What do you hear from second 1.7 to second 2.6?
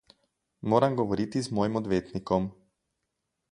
odvetnikom.